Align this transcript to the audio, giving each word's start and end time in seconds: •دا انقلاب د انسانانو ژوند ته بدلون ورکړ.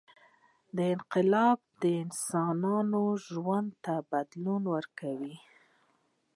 •دا 0.75 0.85
انقلاب 0.95 1.59
د 1.81 1.83
انسانانو 2.03 3.03
ژوند 3.27 3.69
ته 3.85 3.95
بدلون 4.11 4.63
ورکړ. 4.73 5.19